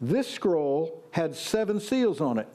[0.00, 2.48] This scroll had seven seals on it.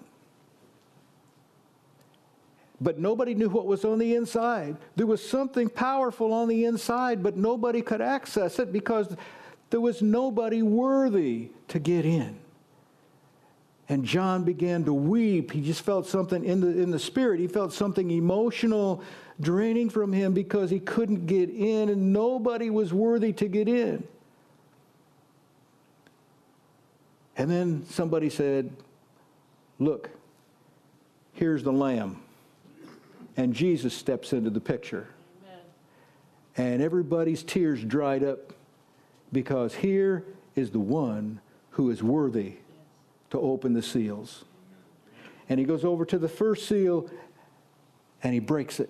[2.80, 4.78] But nobody knew what was on the inside.
[4.96, 9.16] There was something powerful on the inside, but nobody could access it because
[9.70, 12.38] there was nobody worthy to get in.
[13.90, 15.52] And John began to weep.
[15.52, 17.40] He just felt something in the, in the spirit.
[17.40, 19.02] He felt something emotional
[19.40, 24.06] draining from him because he couldn't get in, and nobody was worthy to get in.
[27.38, 28.72] And then somebody said,
[29.80, 30.10] Look,
[31.34, 32.20] here's the lamb.
[33.38, 35.08] And Jesus steps into the picture.
[35.44, 35.60] Amen.
[36.58, 38.54] And everybody's tears dried up
[39.32, 40.26] because here
[40.56, 41.40] is the one
[41.72, 42.58] who is worthy yes.
[43.30, 44.44] to open the seals.
[45.50, 47.10] And he goes over to the first seal
[48.24, 48.90] and he breaks it,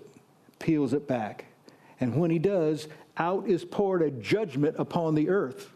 [0.59, 1.45] peels it back.
[1.99, 2.87] And when he does,
[3.17, 5.71] out is poured a judgment upon the earth.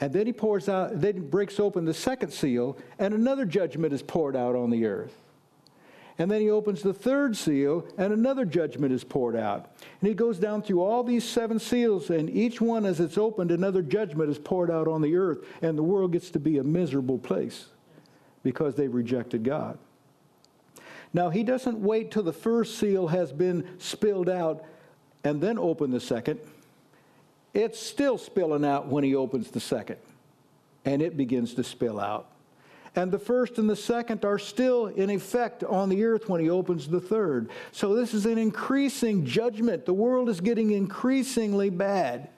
[0.00, 4.02] And then he pours out, then breaks open the second seal, and another judgment is
[4.02, 5.14] poured out on the earth.
[6.20, 9.70] And then he opens the third seal, and another judgment is poured out.
[10.02, 13.50] And he goes down through all these seven seals, and each one, as it's opened,
[13.50, 16.62] another judgment is poured out on the earth, and the world gets to be a
[16.62, 17.68] miserable place
[18.42, 19.78] because they rejected God.
[21.14, 24.62] Now, he doesn't wait till the first seal has been spilled out
[25.24, 26.38] and then open the second.
[27.54, 29.96] It's still spilling out when he opens the second,
[30.84, 32.30] and it begins to spill out
[32.96, 36.50] and the first and the second are still in effect on the earth when he
[36.50, 37.50] opens the third.
[37.70, 39.86] So this is an increasing judgment.
[39.86, 42.28] The world is getting increasingly bad.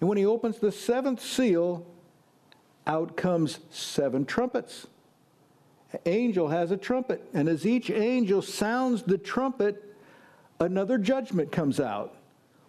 [0.00, 1.86] And when he opens the seventh seal,
[2.86, 4.86] out comes seven trumpets.
[5.92, 9.96] An angel has a trumpet, and as each angel sounds the trumpet,
[10.60, 12.16] another judgment comes out.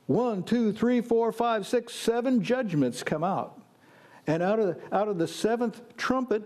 [0.07, 3.59] One, two, three, four, five, six, seven judgments come out.
[4.27, 6.43] And out of, out of the seventh trumpet,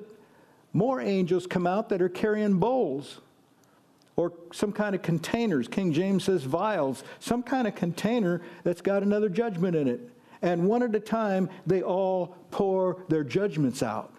[0.79, 3.19] more angels come out that are carrying bowls
[4.15, 5.67] or some kind of containers.
[5.67, 10.09] King James says vials, some kind of container that's got another judgment in it.
[10.41, 14.13] And one at a time, they all pour their judgments out.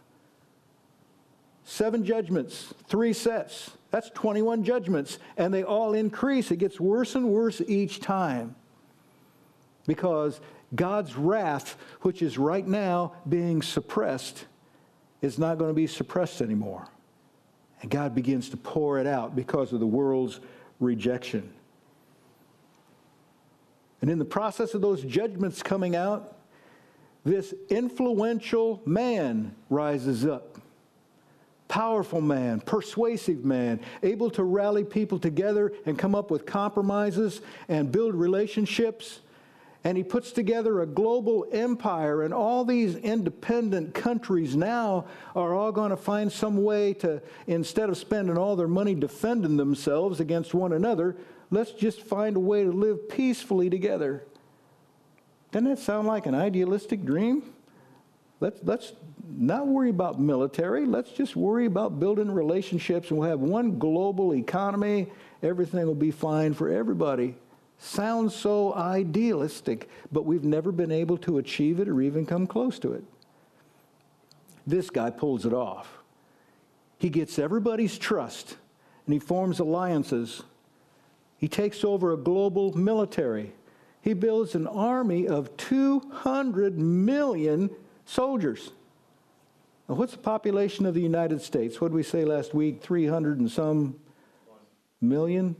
[1.65, 3.71] Seven judgments, three sets.
[3.91, 5.19] That's 21 judgments.
[5.39, 6.51] And they all increase.
[6.51, 8.55] It gets worse and worse each time.
[9.87, 10.43] Because
[10.75, 14.45] God's wrath, which is right now being suppressed,
[15.23, 16.89] is not going to be suppressed anymore.
[17.83, 20.41] And God begins to pour it out because of the world's
[20.81, 21.53] rejection.
[24.01, 26.37] And in the process of those judgments coming out,
[27.25, 30.59] this influential man rises up.
[31.69, 37.93] Powerful man, persuasive man, able to rally people together and come up with compromises and
[37.93, 39.21] build relationships
[39.83, 45.73] and he puts together a global empire, and all these independent countries now are all
[45.73, 50.53] going to find some way to, instead of spending all their money defending themselves against
[50.53, 51.17] one another,
[51.51, 54.23] let's just find a way to live peacefully together.
[55.51, 57.43] Doesn't that sound like an idealistic dream?
[58.39, 58.93] Let's, let's
[59.27, 60.87] not worry about military.
[60.87, 65.11] Let's just worry about building relationships, and we'll have one global economy.
[65.43, 67.35] Everything will be fine for everybody.
[67.83, 72.79] Sounds so idealistic, but we've never been able to achieve it or even come close
[72.81, 73.03] to it.
[74.67, 75.89] This guy pulls it off.
[76.99, 78.59] He gets everybody's trust
[79.07, 80.43] and he forms alliances.
[81.39, 83.55] He takes over a global military.
[84.03, 87.71] He builds an army of 200 million
[88.05, 88.73] soldiers.
[89.89, 91.81] Now, what's the population of the United States?
[91.81, 92.83] What did we say last week?
[92.83, 93.99] 300 and some
[95.01, 95.57] million?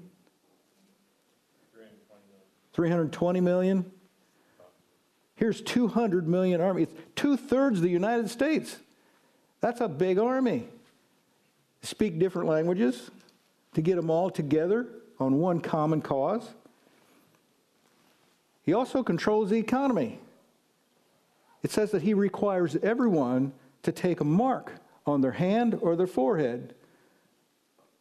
[2.81, 3.93] 320 million.
[5.37, 6.85] Here's 200 million army.
[6.85, 8.79] It's Two thirds of the United States.
[9.61, 10.67] That's a big army.
[11.83, 13.11] Speak different languages
[13.75, 14.87] to get them all together
[15.19, 16.49] on one common cause.
[18.63, 20.19] He also controls the economy.
[21.63, 23.53] It says that he requires everyone
[23.83, 24.73] to take a mark
[25.07, 26.75] on their hand or their forehead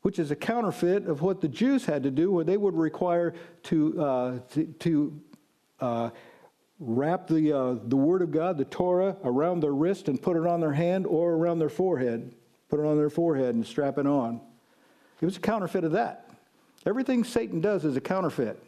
[0.01, 3.33] which is a counterfeit of what the Jews had to do, where they would require
[3.63, 5.21] to, uh, to, to
[5.79, 6.09] uh,
[6.79, 10.45] wrap the, uh, the Word of God, the Torah, around their wrist and put it
[10.45, 12.33] on their hand or around their forehead.
[12.69, 14.39] Put it on their forehead and strap it on.
[15.19, 16.29] It was a counterfeit of that.
[16.85, 18.63] Everything Satan does is a counterfeit.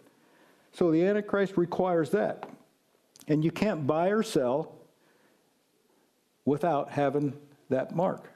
[0.74, 2.50] So the Antichrist requires that.
[3.28, 4.74] And you can't buy or sell
[6.44, 7.34] without having
[7.70, 8.30] that mark.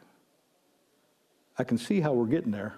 [1.58, 2.76] I can see how we're getting there.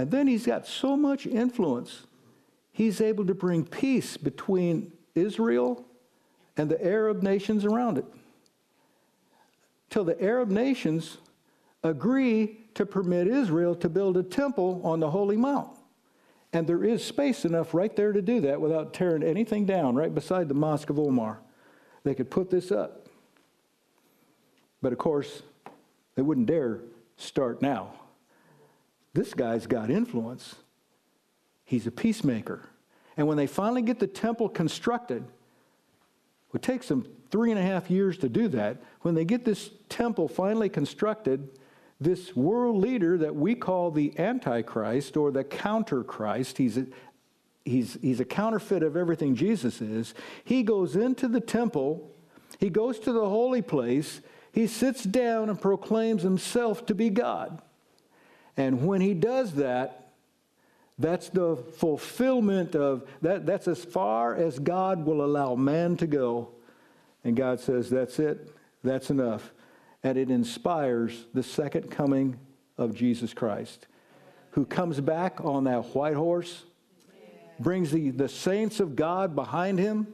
[0.00, 2.06] And then he's got so much influence,
[2.72, 5.84] he's able to bring peace between Israel
[6.56, 8.06] and the Arab nations around it.
[9.90, 11.18] Till the Arab nations
[11.84, 15.68] agree to permit Israel to build a temple on the Holy Mount.
[16.54, 20.14] And there is space enough right there to do that without tearing anything down, right
[20.14, 21.40] beside the Mosque of Omar.
[22.04, 23.06] They could put this up.
[24.80, 25.42] But of course,
[26.14, 26.80] they wouldn't dare
[27.18, 27.92] start now.
[29.12, 30.56] This guy's got influence.
[31.64, 32.68] He's a peacemaker.
[33.16, 35.24] And when they finally get the temple constructed,
[36.54, 38.78] it takes them three and a half years to do that.
[39.02, 41.48] When they get this temple finally constructed,
[42.00, 46.86] this world leader that we call the Antichrist or the counter Christ, he's a,
[47.64, 50.14] he's, he's a counterfeit of everything Jesus is.
[50.44, 52.10] He goes into the temple,
[52.58, 54.20] he goes to the holy place,
[54.52, 57.60] he sits down and proclaims himself to be God.
[58.60, 60.12] And when he does that,
[60.98, 63.46] that's the fulfillment of that.
[63.46, 66.50] That's as far as God will allow man to go.
[67.24, 68.54] And God says, That's it.
[68.84, 69.50] That's enough.
[70.02, 72.38] and it inspires the second coming
[72.76, 73.86] of Jesus Christ,
[74.50, 76.64] who comes back on that white horse,
[77.58, 80.06] brings the, the saints of God behind him,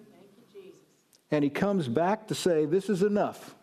[1.32, 3.57] and he comes back to say, This is enough.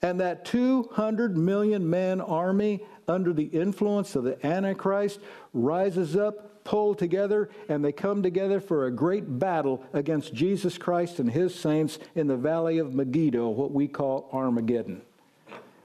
[0.00, 5.20] And that 200 million man army under the influence of the Antichrist
[5.52, 11.20] rises up, pulled together, and they come together for a great battle against Jesus Christ
[11.20, 15.02] and his saints in the valley of Megiddo, what we call Armageddon.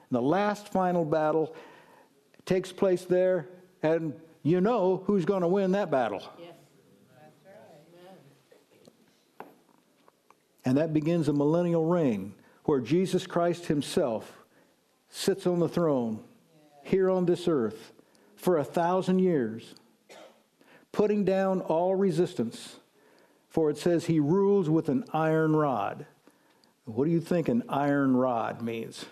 [0.09, 1.55] The last final battle
[2.45, 3.47] takes place there,
[3.83, 4.13] and
[4.43, 6.23] you know who's going to win that battle.
[6.39, 6.53] Yes.
[7.15, 7.35] That's
[9.39, 9.47] right.
[10.65, 12.33] And that begins a millennial reign
[12.65, 14.33] where Jesus Christ himself
[15.09, 16.23] sits on the throne
[16.83, 17.91] here on this earth
[18.35, 19.75] for a thousand years,
[20.91, 22.77] putting down all resistance.
[23.49, 26.05] For it says he rules with an iron rod.
[26.85, 29.05] What do you think an iron rod means?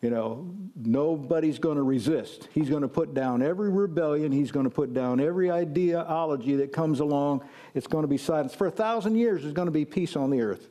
[0.00, 2.48] You know, nobody's going to resist.
[2.54, 4.30] He's going to put down every rebellion.
[4.30, 7.42] He's going to put down every ideology that comes along.
[7.74, 8.56] It's going to be silenced.
[8.56, 10.68] For a thousand years, there's going to be peace on the earth.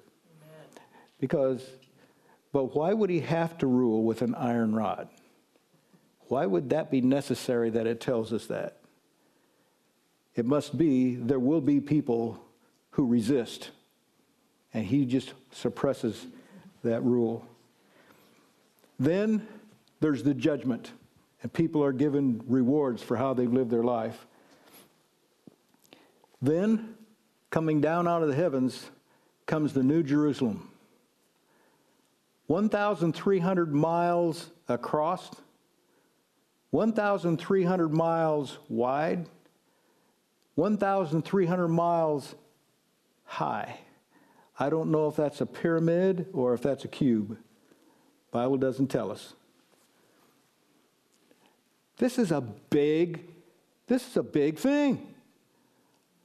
[1.19, 1.63] Because,
[2.53, 5.09] but why would he have to rule with an iron rod?
[6.27, 8.77] Why would that be necessary that it tells us that?
[10.35, 12.43] It must be there will be people
[12.91, 13.71] who resist,
[14.73, 16.27] and he just suppresses
[16.83, 17.45] that rule.
[18.99, 19.47] Then
[19.99, 20.91] there's the judgment,
[21.41, 24.25] and people are given rewards for how they've lived their life.
[26.41, 26.95] Then,
[27.49, 28.89] coming down out of the heavens,
[29.45, 30.69] comes the New Jerusalem.
[32.47, 35.29] 1,300 miles across,
[36.71, 39.27] 1,300 miles wide,
[40.55, 42.35] 1,300 miles
[43.23, 43.79] high.
[44.59, 47.37] I don't know if that's a pyramid or if that's a cube.
[48.31, 49.33] Bible doesn't tell us.
[51.97, 53.21] This is a big
[53.87, 55.13] this is a big thing.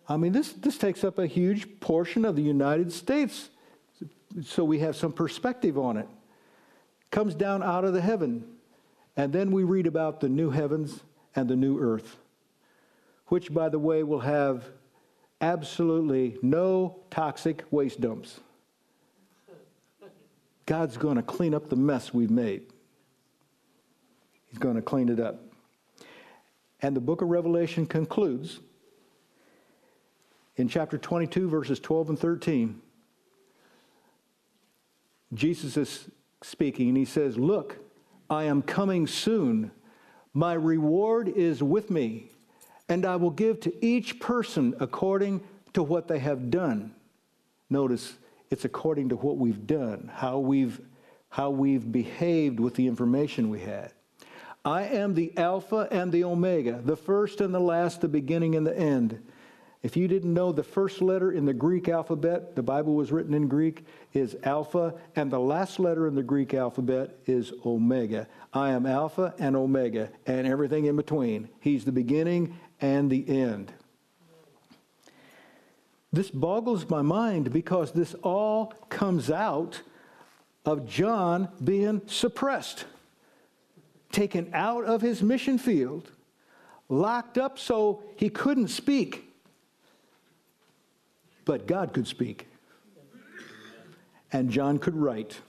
[0.08, 3.50] I mean this this takes up a huge portion of the United States.
[4.42, 6.08] So we have some perspective on it.
[7.10, 8.44] Comes down out of the heaven.
[9.16, 11.02] And then we read about the new heavens
[11.34, 12.16] and the new earth,
[13.26, 14.64] which by the way will have
[15.40, 18.40] absolutely no toxic waste dumps.
[20.64, 22.62] God's going to clean up the mess we've made.
[24.48, 25.40] He's going to clean it up.
[26.80, 28.60] And the book of Revelation concludes
[30.56, 32.80] in chapter 22, verses 12 and 13.
[35.34, 36.08] Jesus is
[36.42, 37.78] speaking, and he says, Look,
[38.32, 39.70] I am coming soon.
[40.32, 42.30] My reward is with me,
[42.88, 45.42] and I will give to each person according
[45.74, 46.94] to what they have done.
[47.68, 48.14] Notice,
[48.50, 50.80] it's according to what we've done, how we've,
[51.28, 53.92] how we've behaved with the information we had.
[54.64, 58.66] I am the Alpha and the Omega, the first and the last, the beginning and
[58.66, 59.20] the end.
[59.82, 63.34] If you didn't know, the first letter in the Greek alphabet, the Bible was written
[63.34, 68.28] in Greek, is Alpha, and the last letter in the Greek alphabet is Omega.
[68.52, 71.48] I am Alpha and Omega, and everything in between.
[71.58, 73.72] He's the beginning and the end.
[76.12, 79.80] This boggles my mind because this all comes out
[80.64, 82.84] of John being suppressed,
[84.12, 86.12] taken out of his mission field,
[86.88, 89.31] locked up so he couldn't speak.
[91.44, 92.48] But God could speak,
[94.32, 95.40] and John could write.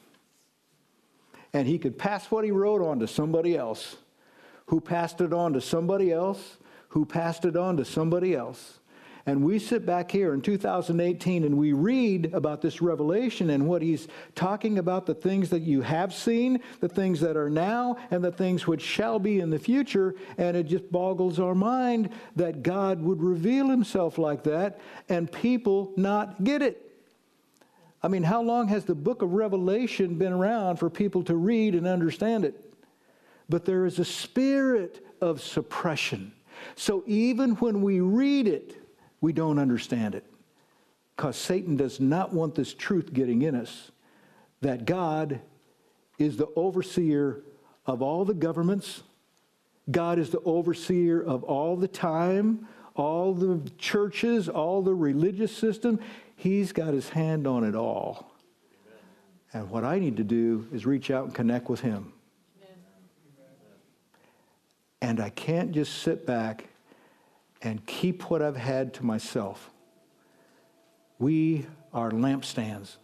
[1.54, 3.98] And he could pass what he wrote on to somebody else,
[4.68, 6.58] who passed it on to somebody else,
[6.90, 8.80] who passed it on to somebody else.
[9.26, 13.82] And we sit back here in 2018 and we read about this revelation and what
[13.82, 18.22] he's talking about the things that you have seen, the things that are now, and
[18.22, 20.14] the things which shall be in the future.
[20.38, 25.94] And it just boggles our mind that God would reveal himself like that and people
[25.96, 26.92] not get it.
[28.02, 31.76] I mean, how long has the book of Revelation been around for people to read
[31.76, 32.60] and understand it?
[33.48, 36.34] But there is a spirit of suppression.
[36.76, 38.83] So even when we read it,
[39.24, 40.26] we don't understand it.
[41.16, 43.90] Because Satan does not want this truth getting in us
[44.60, 45.40] that God
[46.20, 47.42] is the overseer
[47.86, 49.02] of all the governments,
[49.90, 56.02] God is the overseer of all the time, all the churches, all the religious system.
[56.36, 58.30] He's got his hand on it all.
[59.54, 62.12] And what I need to do is reach out and connect with him.
[65.02, 66.68] And I can't just sit back
[67.64, 69.72] and keep what I've had to myself.
[71.18, 72.98] We are lampstands.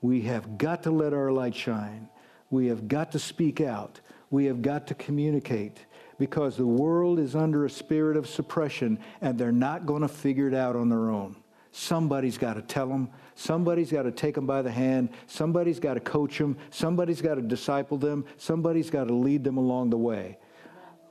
[0.00, 2.08] We have got to let our light shine.
[2.50, 4.00] We have got to speak out.
[4.30, 5.86] We have got to communicate
[6.18, 10.48] because the world is under a spirit of suppression and they're not going to figure
[10.48, 11.36] it out on their own.
[11.70, 13.08] Somebody's got to tell them.
[13.34, 15.10] Somebody's got to take them by the hand.
[15.26, 16.56] Somebody's got to coach them.
[16.70, 18.24] Somebody's got to disciple them.
[18.36, 20.38] Somebody's got to lead them along the way.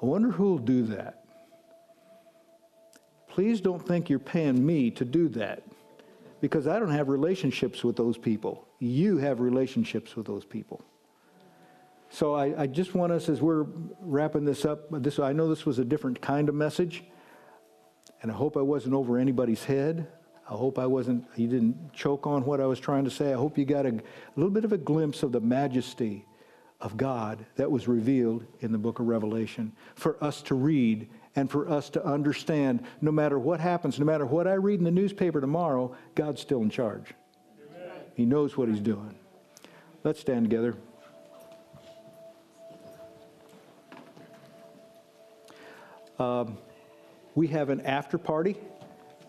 [0.01, 1.26] I wonder who will do that.
[3.37, 5.61] Please don't think you're paying me to do that
[6.41, 8.67] because I don't have relationships with those people.
[8.79, 10.83] You have relationships with those people.
[12.09, 13.67] So I, I just want us, as we're
[14.01, 17.03] wrapping this up, this, I know this was a different kind of message,
[18.23, 20.07] and I hope I wasn't over anybody's head.
[20.49, 23.33] I hope I wasn't, you didn't choke on what I was trying to say.
[23.33, 24.01] I hope you got a, a
[24.35, 26.25] little bit of a glimpse of the majesty
[26.81, 31.07] of God that was revealed in the book of Revelation for us to read
[31.37, 34.83] and for us to understand no matter what happens, no matter what I read in
[34.83, 37.13] the newspaper tomorrow, God's still in charge.
[38.15, 39.13] He knows what he's doing.
[40.03, 40.75] Let's stand together.
[46.17, 46.57] Um,
[47.35, 48.57] we have an after party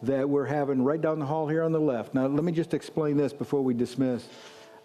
[0.03, 2.15] that we're having right down the hall here on the left.
[2.15, 4.27] Now, let me just explain this before we dismiss.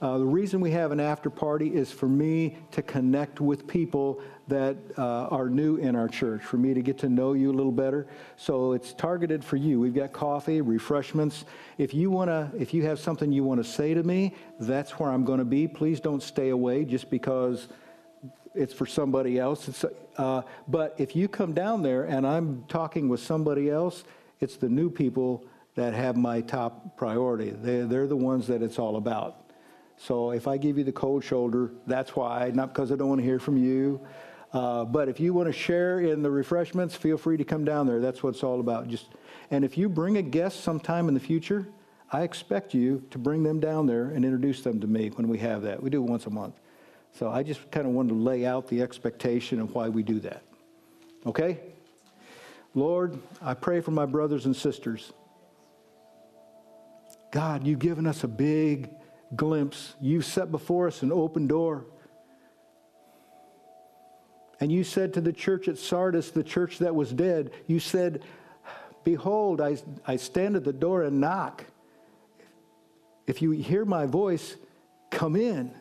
[0.04, 4.22] Uh, the reason we have an after party is for me to connect with people
[4.49, 7.56] that uh, are new in our church, for me to get to know you a
[7.56, 8.06] little better.
[8.36, 9.80] So it's targeted for you.
[9.80, 11.45] We've got coffee, refreshments.
[11.78, 14.99] If you want to, if you have something you want to say to me, that's
[14.99, 15.70] where I'm going to be.
[15.70, 17.70] Please don't stay away just because
[18.54, 19.86] it's for somebody else.
[20.18, 24.04] Uh, but if you come down there and I'm talking with somebody else,
[24.41, 25.45] it's the new people
[25.76, 27.51] that have my top priority.
[27.51, 29.43] They're, they're the ones that it's all about.
[29.98, 33.22] So if I give you the cold shoulder, that's why, not because I don't want
[33.22, 34.02] to hear from you.
[34.52, 37.88] Uh, but if you want to share in the refreshments, feel free to come down
[37.88, 38.00] there.
[38.00, 38.88] That's what it's all about.
[38.88, 39.08] Just,
[39.50, 41.68] and if you bring a guest sometime in the future,
[42.12, 45.39] I expect you to bring them down there and introduce them to me when we
[45.39, 45.82] have that.
[45.82, 46.60] We do it once a month.
[47.14, 50.20] So I just kind of wanted to lay out the expectation of why we do
[50.20, 50.44] that.
[51.26, 51.60] Okay?
[52.76, 55.14] Lord, I pray for my brothers and sisters.
[57.32, 58.89] God, you've given us a big
[59.36, 59.96] glimpse.
[60.00, 61.86] You've set before us an open door.
[64.60, 68.24] And you said to the church at Sardis, the church that was dead, you said,
[69.04, 71.66] Behold, I, I stand at the door and knock.
[73.28, 74.56] If you hear my voice,
[75.10, 75.74] come in.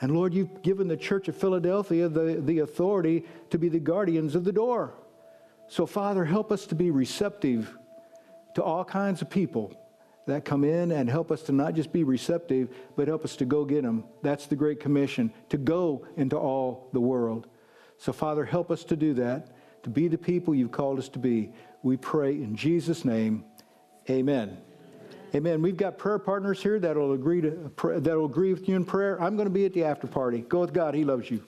[0.00, 4.34] And Lord, you've given the church of Philadelphia the, the authority to be the guardians
[4.34, 4.94] of the door.
[5.68, 7.76] So, Father, help us to be receptive
[8.54, 9.74] to all kinds of people
[10.26, 13.44] that come in and help us to not just be receptive, but help us to
[13.44, 14.04] go get them.
[14.22, 17.46] That's the Great Commission, to go into all the world.
[17.98, 21.18] So, Father, help us to do that, to be the people you've called us to
[21.18, 21.52] be.
[21.82, 23.44] We pray in Jesus' name.
[24.10, 24.58] Amen.
[25.34, 25.62] Amen.
[25.62, 29.20] We've got prayer partners here that'll agree to that'll agree with you in prayer.
[29.20, 30.40] I'm going to be at the after party.
[30.40, 30.94] Go with God.
[30.94, 31.44] He loves you.